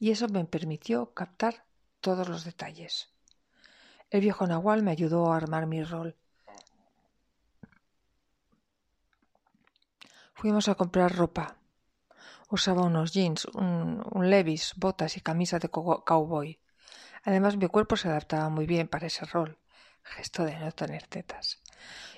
y 0.00 0.10
eso 0.10 0.28
me 0.28 0.44
permitió 0.44 1.14
captar 1.14 1.64
todos 2.00 2.28
los 2.28 2.44
detalles. 2.44 3.10
El 4.10 4.20
viejo 4.20 4.46
Nahual 4.46 4.82
me 4.82 4.90
ayudó 4.90 5.32
a 5.32 5.36
armar 5.36 5.66
mi 5.66 5.82
rol. 5.82 6.16
Fuimos 10.44 10.68
a 10.68 10.74
comprar 10.74 11.16
ropa. 11.16 11.56
Usaba 12.50 12.82
unos 12.82 13.14
jeans, 13.14 13.46
un, 13.46 14.04
un 14.12 14.28
levis, 14.28 14.74
botas 14.76 15.16
y 15.16 15.22
camisa 15.22 15.58
de 15.58 15.70
cowboy. 15.70 16.60
Además, 17.22 17.56
mi 17.56 17.66
cuerpo 17.66 17.96
se 17.96 18.08
adaptaba 18.08 18.50
muy 18.50 18.66
bien 18.66 18.86
para 18.86 19.06
ese 19.06 19.24
rol. 19.24 19.58
Gesto 20.02 20.44
de 20.44 20.58
no 20.58 20.70
tener 20.72 21.06
tetas. 21.06 21.62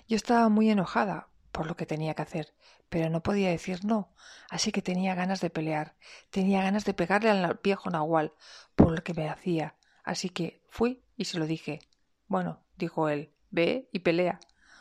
Yo 0.09 0.17
estaba 0.17 0.49
muy 0.49 0.69
enojada 0.71 1.29
por 1.53 1.69
lo 1.69 1.77
que 1.77 1.87
tenía 1.87 2.15
que 2.15 2.23
hacer, 2.23 2.53
pero 2.89 3.11
no 3.11 3.23
podía 3.23 3.51
decir 3.51 3.85
no, 3.85 4.13
así 4.51 4.73
que 4.73 4.83
tenía 4.83 5.15
ganas 5.15 5.41
de 5.41 5.51
pelear, 5.51 5.95
tenía 6.31 6.63
ganas 6.63 6.85
de 6.85 6.95
pegarle 6.95 7.31
al 7.31 7.61
viejo 7.63 7.91
Nahual 7.91 8.33
por 8.75 8.91
lo 8.91 9.05
que 9.05 9.15
me 9.15 9.29
hacía, 9.29 9.77
así 10.03 10.31
que 10.31 10.65
fui 10.69 11.05
y 11.17 11.27
se 11.27 11.39
lo 11.39 11.47
dije. 11.47 11.79
Bueno, 12.27 12.65
dijo 12.75 13.09
él, 13.09 13.33
ve 13.51 13.89
y 13.93 14.01
pelea 14.01 14.41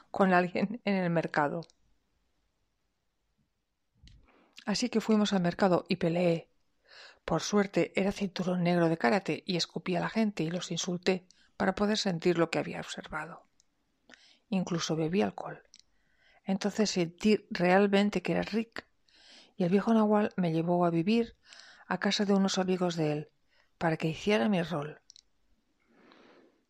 con 0.10 0.34
alguien 0.34 0.82
en 0.84 0.96
el 0.96 1.12
mercado. 1.12 1.62
Así 4.66 4.90
que 4.90 5.02
fuimos 5.02 5.32
al 5.32 5.42
mercado 5.42 5.86
y 5.88 5.98
peleé. 5.98 6.50
Por 7.24 7.42
suerte 7.42 7.94
era 7.96 8.12
cinturón 8.12 8.64
negro 8.64 8.90
de 8.90 8.98
karate 8.98 9.44
y 9.46 9.58
escupí 9.58 9.96
a 9.96 10.00
la 10.00 10.10
gente 10.10 10.44
y 10.44 10.50
los 10.50 10.72
insulté 10.72 11.26
para 11.56 11.76
poder 11.76 11.98
sentir 11.98 12.38
lo 12.38 12.50
que 12.50 12.60
había 12.60 12.80
observado. 12.80 13.44
Incluso 14.50 14.96
bebí 14.96 15.22
alcohol. 15.22 15.62
Entonces 16.44 16.90
sentí 16.90 17.46
realmente 17.50 18.22
que 18.22 18.34
era 18.34 18.42
Rick, 18.44 18.86
y 19.58 19.64
el 19.64 19.70
viejo 19.70 19.94
Nahual 19.94 20.34
me 20.36 20.52
llevó 20.52 20.86
a 20.86 20.90
vivir 20.90 21.36
a 21.88 22.00
casa 22.00 22.26
de 22.26 22.34
unos 22.34 22.58
amigos 22.58 22.96
de 22.96 23.12
él, 23.12 23.30
para 23.78 23.98
que 23.98 24.08
hiciera 24.08 24.50
mi 24.50 24.62
rol. 24.62 25.00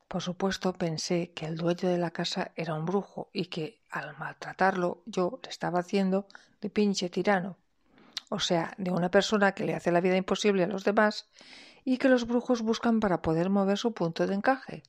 Por 0.08 0.22
supuesto 0.22 0.74
pensé 0.74 1.32
que 1.32 1.46
el 1.46 1.58
dueño 1.58 1.90
de 1.90 1.98
la 1.98 2.12
casa 2.12 2.52
era 2.56 2.76
un 2.76 2.86
brujo 2.86 3.30
y 3.34 3.48
que 3.48 3.82
al 3.90 4.18
maltratarlo 4.18 5.02
yo 5.06 5.40
le 5.44 5.50
estaba 5.50 5.80
haciendo 5.80 6.28
de 6.62 6.70
pinche 6.70 7.10
tirano, 7.10 7.58
o 8.36 8.40
sea, 8.40 8.74
de 8.78 8.92
una 8.92 9.10
persona 9.10 9.54
que 9.54 9.64
le 9.64 9.76
hace 9.76 9.94
la 9.94 10.02
vida 10.02 10.18
imposible 10.18 10.66
a 10.66 10.68
los 10.68 10.84
demás 10.84 11.30
y 11.86 11.98
que 11.98 12.10
los 12.10 12.28
brujos 12.28 12.62
buscan 12.62 13.00
para 13.00 13.22
poder 13.22 13.50
mover 13.50 13.78
su 13.78 13.94
punto 13.94 14.28
de 14.28 14.36
encaje. 14.36 14.84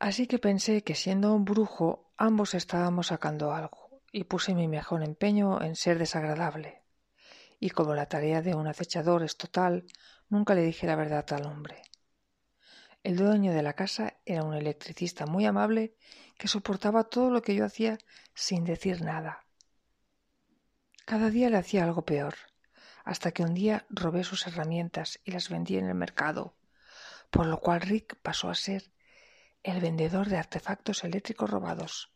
Así 0.00 0.26
que 0.26 0.40
pensé 0.40 0.82
que 0.82 0.96
siendo 0.96 1.32
un 1.32 1.44
brujo 1.44 2.10
ambos 2.16 2.54
estábamos 2.54 3.06
sacando 3.06 3.52
algo, 3.52 4.02
y 4.10 4.24
puse 4.24 4.56
mi 4.56 4.66
mejor 4.66 5.04
empeño 5.04 5.62
en 5.62 5.76
ser 5.76 6.00
desagradable. 6.00 6.82
Y 7.60 7.70
como 7.70 7.94
la 7.94 8.06
tarea 8.06 8.42
de 8.42 8.56
un 8.56 8.66
acechador 8.66 9.22
es 9.22 9.36
total, 9.36 9.86
nunca 10.28 10.52
le 10.54 10.62
dije 10.62 10.88
la 10.88 10.96
verdad 10.96 11.26
al 11.30 11.46
hombre. 11.46 11.80
El 13.04 13.16
dueño 13.16 13.52
de 13.52 13.62
la 13.62 13.74
casa 13.74 14.14
era 14.24 14.42
un 14.42 14.54
electricista 14.54 15.26
muy 15.26 15.46
amable 15.46 15.94
que 16.38 16.48
soportaba 16.48 17.04
todo 17.04 17.30
lo 17.30 17.40
que 17.40 17.54
yo 17.54 17.64
hacía 17.64 17.98
sin 18.34 18.64
decir 18.64 19.02
nada. 19.02 19.45
Cada 21.06 21.30
día 21.30 21.50
le 21.50 21.56
hacía 21.56 21.84
algo 21.84 22.04
peor, 22.04 22.34
hasta 23.04 23.30
que 23.30 23.44
un 23.44 23.54
día 23.54 23.86
robé 23.90 24.24
sus 24.24 24.44
herramientas 24.48 25.20
y 25.24 25.30
las 25.30 25.48
vendí 25.48 25.78
en 25.78 25.86
el 25.86 25.94
mercado, 25.94 26.56
por 27.30 27.46
lo 27.46 27.60
cual 27.60 27.80
Rick 27.80 28.16
pasó 28.22 28.50
a 28.50 28.56
ser 28.56 28.90
el 29.62 29.80
vendedor 29.80 30.28
de 30.28 30.36
artefactos 30.36 31.04
eléctricos 31.04 31.48
robados. 31.48 32.10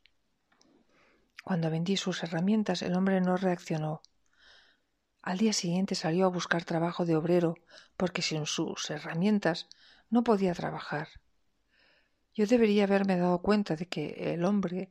Cuando 1.45 1.71
vendí 1.71 1.97
sus 1.97 2.25
herramientas, 2.25 2.83
el 2.83 2.97
hombre 2.97 3.21
no 3.21 3.37
reaccionó. 3.37 4.03
Al 5.23 5.39
día 5.39 5.53
siguiente 5.53 5.95
salió 5.95 6.27
a 6.27 6.31
buscar 6.31 6.65
trabajo 6.65 7.07
de 7.07 7.15
obrero, 7.15 7.55
porque 7.97 8.23
sin 8.23 8.45
sus 8.45 8.91
herramientas 8.91 9.69
no 10.09 10.25
podía 10.25 10.53
trabajar. 10.53 11.07
Yo 12.35 12.45
debería 12.45 12.85
haberme 12.85 13.17
dado 13.17 13.41
cuenta 13.41 13.77
de 13.77 13.87
que 13.87 14.35
el 14.35 14.45
hombre 14.45 14.91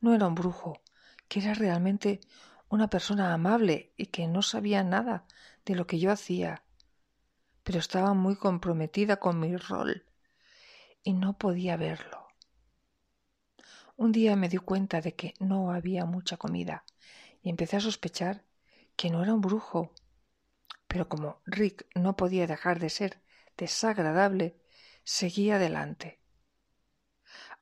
no 0.00 0.14
era 0.14 0.28
un 0.28 0.36
brujo, 0.36 0.80
que 1.26 1.40
era 1.40 1.54
realmente 1.54 2.20
una 2.68 2.88
persona 2.88 3.32
amable 3.32 3.92
y 3.96 4.06
que 4.06 4.26
no 4.26 4.42
sabía 4.42 4.82
nada 4.82 5.26
de 5.64 5.74
lo 5.74 5.86
que 5.86 5.98
yo 5.98 6.10
hacía, 6.10 6.64
pero 7.62 7.78
estaba 7.78 8.14
muy 8.14 8.36
comprometida 8.36 9.16
con 9.16 9.40
mi 9.40 9.56
rol 9.56 10.04
y 11.02 11.12
no 11.12 11.38
podía 11.38 11.76
verlo. 11.76 12.26
Un 13.96 14.12
día 14.12 14.36
me 14.36 14.48
di 14.48 14.58
cuenta 14.58 15.00
de 15.00 15.14
que 15.14 15.34
no 15.40 15.72
había 15.72 16.04
mucha 16.04 16.36
comida 16.36 16.84
y 17.42 17.48
empecé 17.48 17.76
a 17.76 17.80
sospechar 17.80 18.44
que 18.96 19.10
no 19.10 19.22
era 19.22 19.32
un 19.32 19.40
brujo. 19.40 19.92
Pero 20.86 21.08
como 21.08 21.40
Rick 21.46 21.86
no 21.94 22.16
podía 22.16 22.46
dejar 22.46 22.78
de 22.78 22.90
ser 22.90 23.22
desagradable, 23.56 24.60
seguí 25.04 25.50
adelante. 25.50 26.20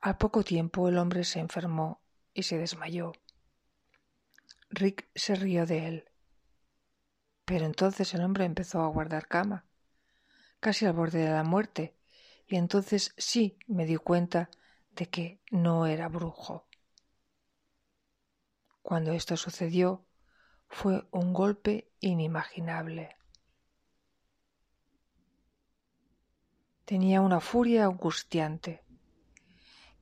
Al 0.01 0.17
poco 0.17 0.43
tiempo 0.43 0.89
el 0.89 0.99
hombre 0.99 1.25
se 1.25 1.41
enfermó 1.41 2.03
y 2.33 2.43
se 2.43 2.59
desmayó. 2.59 3.13
Rick 4.75 5.09
se 5.15 5.37
rió 5.37 5.67
de 5.67 5.87
él. 5.87 6.05
Pero 7.45 7.65
entonces 7.65 8.13
el 8.15 8.23
hombre 8.23 8.45
empezó 8.45 8.83
a 8.83 8.89
guardar 8.89 9.29
cama, 9.29 9.67
casi 10.59 10.85
al 10.85 10.95
borde 10.95 11.21
de 11.21 11.31
la 11.31 11.45
muerte, 11.45 11.95
y 12.49 12.57
entonces 12.57 13.15
sí 13.17 13.57
me 13.67 13.87
di 13.87 13.97
cuenta 13.97 14.51
de 14.93 15.07
que 15.07 15.41
no 15.51 15.87
era 15.87 16.09
brujo. 16.09 16.67
Cuando 18.83 19.13
esto 19.13 19.37
sucedió, 19.37 20.05
fue 20.69 21.07
un 21.13 21.33
golpe 21.33 21.93
inimaginable. 22.01 23.17
Tenía 26.85 27.21
una 27.21 27.41
furia 27.41 27.85
angustiante. 27.85 28.83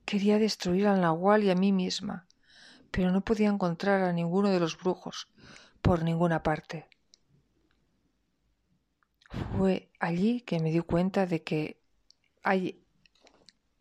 Quería 0.03 0.37
destruir 0.37 0.87
al 0.87 0.99
Nahual 0.99 1.43
y 1.43 1.49
a 1.49 1.55
mí 1.55 1.71
misma, 1.71 2.27
pero 2.93 3.11
no 3.11 3.21
podía 3.21 3.49
encontrar 3.49 4.03
a 4.03 4.13
ninguno 4.13 4.51
de 4.51 4.59
los 4.59 4.77
brujos 4.77 5.27
por 5.81 6.03
ninguna 6.03 6.43
parte. 6.43 6.87
Fue 9.57 9.89
allí 9.99 10.41
que 10.41 10.59
me 10.59 10.69
di 10.69 10.79
cuenta 10.81 11.25
de 11.25 11.41
que 11.41 11.81
hay 12.43 12.85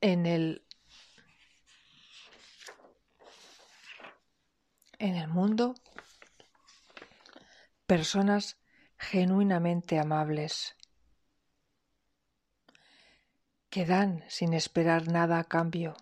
en 0.01 0.25
el 0.25 0.65
en 4.99 5.17
el 5.17 5.29
mundo 5.29 5.75
personas 7.87 8.57
genuinamente 8.97 9.99
amables 9.99 10.75
que 13.69 13.85
dan 13.85 14.25
sin 14.29 14.55
esperar 14.55 15.09
nada 15.09 15.39
a 15.39 15.45
cambio. 15.45 15.97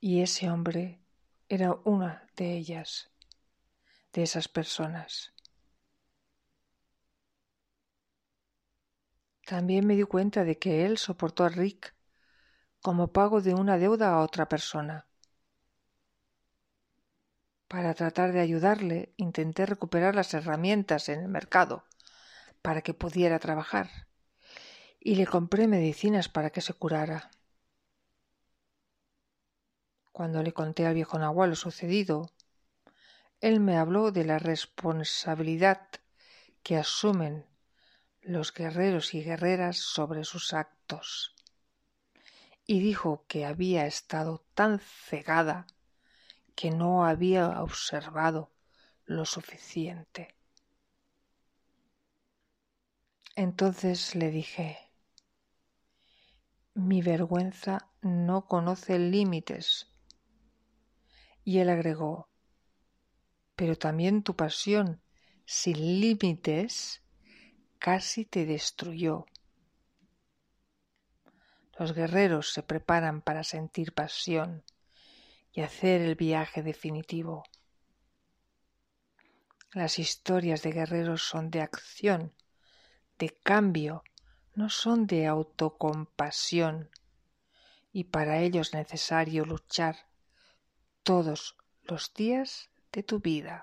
Y 0.00 0.22
ese 0.22 0.50
hombre 0.50 1.01
era 1.54 1.78
una 1.84 2.26
de 2.34 2.56
ellas, 2.56 3.10
de 4.14 4.22
esas 4.22 4.48
personas. 4.48 5.34
También 9.44 9.86
me 9.86 9.94
di 9.94 10.04
cuenta 10.04 10.44
de 10.44 10.58
que 10.58 10.86
él 10.86 10.96
soportó 10.96 11.44
a 11.44 11.50
Rick 11.50 11.94
como 12.80 13.12
pago 13.12 13.42
de 13.42 13.52
una 13.52 13.76
deuda 13.76 14.14
a 14.14 14.22
otra 14.22 14.48
persona. 14.48 15.06
Para 17.68 17.92
tratar 17.92 18.32
de 18.32 18.40
ayudarle, 18.40 19.12
intenté 19.18 19.66
recuperar 19.66 20.14
las 20.14 20.32
herramientas 20.32 21.10
en 21.10 21.20
el 21.20 21.28
mercado 21.28 21.84
para 22.62 22.80
que 22.80 22.94
pudiera 22.94 23.38
trabajar 23.38 23.90
y 24.98 25.16
le 25.16 25.26
compré 25.26 25.68
medicinas 25.68 26.30
para 26.30 26.48
que 26.48 26.62
se 26.62 26.72
curara. 26.72 27.30
Cuando 30.12 30.42
le 30.42 30.52
conté 30.52 30.86
al 30.86 30.94
viejo 30.94 31.18
Nahual 31.18 31.50
lo 31.50 31.56
sucedido, 31.56 32.30
él 33.40 33.60
me 33.60 33.76
habló 33.76 34.12
de 34.12 34.24
la 34.24 34.38
responsabilidad 34.38 35.88
que 36.62 36.76
asumen 36.76 37.46
los 38.20 38.52
guerreros 38.52 39.14
y 39.14 39.24
guerreras 39.24 39.78
sobre 39.78 40.24
sus 40.24 40.52
actos, 40.52 41.34
y 42.66 42.80
dijo 42.80 43.24
que 43.26 43.44
había 43.44 43.86
estado 43.86 44.44
tan 44.54 44.78
cegada 44.78 45.66
que 46.54 46.70
no 46.70 47.04
había 47.04 47.62
observado 47.62 48.52
lo 49.06 49.24
suficiente. 49.24 50.36
Entonces 53.34 54.14
le 54.14 54.30
dije 54.30 54.78
mi 56.74 57.02
vergüenza 57.02 57.90
no 58.00 58.46
conoce 58.46 58.98
límites. 58.98 59.91
Y 61.44 61.58
él 61.58 61.70
agregó, 61.70 62.28
pero 63.56 63.76
también 63.76 64.22
tu 64.22 64.36
pasión 64.36 65.02
sin 65.44 66.00
límites 66.00 67.02
casi 67.78 68.24
te 68.24 68.46
destruyó. 68.46 69.26
Los 71.78 71.94
guerreros 71.94 72.52
se 72.52 72.62
preparan 72.62 73.22
para 73.22 73.42
sentir 73.44 73.92
pasión 73.92 74.64
y 75.52 75.62
hacer 75.62 76.00
el 76.00 76.14
viaje 76.14 76.62
definitivo. 76.62 77.44
Las 79.72 79.98
historias 79.98 80.62
de 80.62 80.72
guerreros 80.72 81.22
son 81.22 81.50
de 81.50 81.60
acción, 81.62 82.34
de 83.18 83.30
cambio 83.30 84.04
no 84.54 84.68
son 84.68 85.06
de 85.06 85.26
autocompasión 85.26 86.90
y 87.92 88.04
para 88.04 88.40
ello 88.40 88.60
es 88.60 88.74
necesario 88.74 89.44
luchar 89.44 89.96
todos 91.02 91.56
los 91.82 92.14
días 92.14 92.70
de 92.92 93.02
tu 93.02 93.20
vida. 93.20 93.62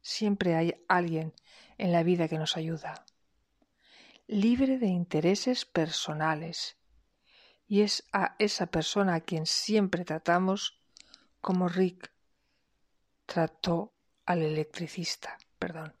Siempre 0.00 0.54
hay 0.54 0.84
alguien 0.88 1.32
en 1.78 1.92
la 1.92 2.02
vida 2.02 2.28
que 2.28 2.38
nos 2.38 2.56
ayuda, 2.56 3.04
libre 4.26 4.78
de 4.78 4.86
intereses 4.86 5.64
personales, 5.64 6.76
y 7.68 7.82
es 7.82 8.04
a 8.12 8.36
esa 8.38 8.66
persona 8.66 9.14
a 9.14 9.20
quien 9.20 9.46
siempre 9.46 10.04
tratamos 10.04 10.78
como 11.40 11.68
Rick 11.68 12.12
trató 13.26 13.92
al 14.24 14.42
electricista. 14.42 15.36
Perdón. 15.58 15.94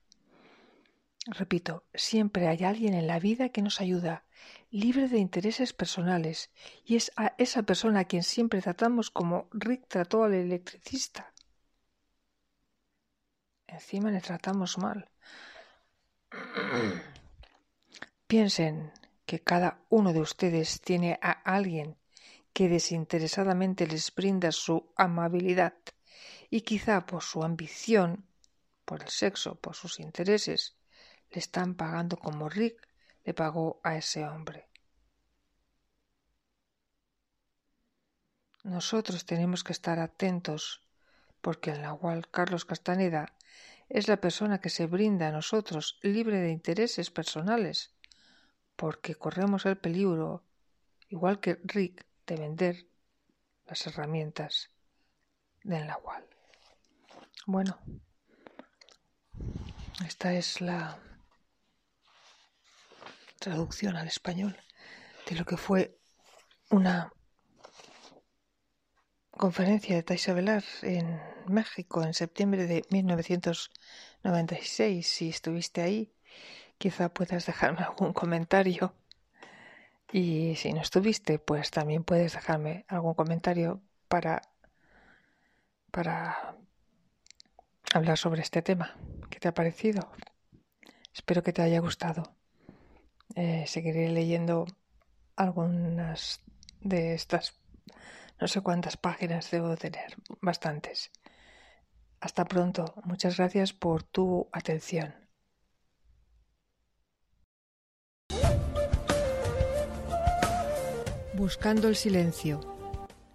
Repito, 1.26 1.84
siempre 1.92 2.46
hay 2.46 2.62
alguien 2.62 2.94
en 2.94 3.08
la 3.08 3.18
vida 3.18 3.48
que 3.48 3.60
nos 3.60 3.80
ayuda, 3.80 4.24
libre 4.70 5.08
de 5.08 5.18
intereses 5.18 5.72
personales, 5.72 6.50
y 6.84 6.94
es 6.94 7.10
a 7.16 7.34
esa 7.36 7.64
persona 7.64 8.00
a 8.00 8.04
quien 8.04 8.22
siempre 8.22 8.62
tratamos 8.62 9.10
como 9.10 9.48
Rick 9.50 9.88
trató 9.88 10.22
al 10.22 10.34
electricista. 10.34 11.32
Encima 13.66 14.12
le 14.12 14.20
tratamos 14.20 14.78
mal. 14.78 15.10
Piensen 18.28 18.92
que 19.24 19.40
cada 19.40 19.80
uno 19.88 20.12
de 20.12 20.20
ustedes 20.20 20.80
tiene 20.80 21.18
a 21.20 21.32
alguien 21.32 21.96
que 22.52 22.68
desinteresadamente 22.68 23.88
les 23.88 24.14
brinda 24.14 24.52
su 24.52 24.92
amabilidad 24.96 25.74
y 26.50 26.60
quizá 26.60 27.04
por 27.04 27.24
su 27.24 27.42
ambición, 27.42 28.24
por 28.84 29.02
el 29.02 29.08
sexo, 29.08 29.56
por 29.56 29.74
sus 29.74 29.98
intereses, 29.98 30.75
le 31.30 31.38
están 31.38 31.74
pagando 31.74 32.16
como 32.16 32.48
Rick 32.48 32.86
le 33.24 33.34
pagó 33.34 33.80
a 33.82 33.96
ese 33.96 34.24
hombre. 34.24 34.68
Nosotros 38.62 39.24
tenemos 39.26 39.62
que 39.62 39.72
estar 39.72 39.98
atentos 39.98 40.82
porque 41.40 41.70
el 41.70 41.82
Nahual 41.82 42.28
Carlos 42.28 42.64
Castaneda 42.64 43.32
es 43.88 44.08
la 44.08 44.20
persona 44.20 44.60
que 44.60 44.70
se 44.70 44.86
brinda 44.86 45.28
a 45.28 45.32
nosotros 45.32 45.98
libre 46.02 46.38
de 46.40 46.50
intereses 46.50 47.10
personales, 47.10 47.94
porque 48.74 49.14
corremos 49.14 49.66
el 49.66 49.76
peligro, 49.76 50.42
igual 51.08 51.38
que 51.40 51.60
Rick, 51.62 52.04
de 52.26 52.36
vender 52.36 52.86
las 53.66 53.86
herramientas 53.86 54.70
del 55.62 55.86
Nahual. 55.86 56.24
Bueno, 57.46 57.78
esta 60.04 60.32
es 60.34 60.60
la 60.60 60.98
traducción 63.46 63.94
al 63.94 64.08
español 64.08 64.56
de 65.30 65.36
lo 65.36 65.44
que 65.44 65.56
fue 65.56 65.96
una 66.68 67.12
conferencia 69.30 69.94
de 69.94 70.02
Taisa 70.02 70.32
Velar 70.32 70.64
en 70.82 71.20
México 71.46 72.02
en 72.02 72.12
septiembre 72.12 72.66
de 72.66 72.84
1996. 72.90 75.06
Si 75.06 75.28
estuviste 75.28 75.80
ahí, 75.80 76.12
quizá 76.76 77.08
puedas 77.08 77.46
dejarme 77.46 77.84
algún 77.84 78.12
comentario. 78.12 78.96
Y 80.10 80.56
si 80.56 80.72
no 80.72 80.80
estuviste, 80.80 81.38
pues 81.38 81.70
también 81.70 82.02
puedes 82.02 82.32
dejarme 82.32 82.84
algún 82.88 83.14
comentario 83.14 83.80
para, 84.08 84.42
para 85.92 86.56
hablar 87.94 88.18
sobre 88.18 88.42
este 88.42 88.60
tema. 88.60 88.96
¿Qué 89.30 89.38
te 89.38 89.46
ha 89.46 89.54
parecido? 89.54 90.10
Espero 91.14 91.44
que 91.44 91.52
te 91.52 91.62
haya 91.62 91.78
gustado. 91.78 92.35
Eh, 93.34 93.64
seguiré 93.66 94.08
leyendo 94.08 94.66
algunas 95.34 96.40
de 96.80 97.14
estas, 97.14 97.54
no 98.40 98.48
sé 98.48 98.60
cuántas 98.60 98.96
páginas 98.96 99.50
debo 99.50 99.76
tener, 99.76 100.16
bastantes. 100.40 101.10
Hasta 102.20 102.44
pronto. 102.44 102.94
Muchas 103.04 103.36
gracias 103.36 103.72
por 103.72 104.02
tu 104.02 104.48
atención. 104.52 105.14
Buscando 111.34 111.88
el 111.88 111.96
silencio. 111.96 112.60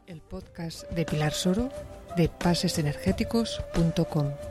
El 0.07 0.21
podcast 0.21 0.89
de 0.91 1.05
Pilar 1.05 1.33
Soro 1.33 1.69
de 2.17 2.27
pasesenergéticos.com. 2.27 4.50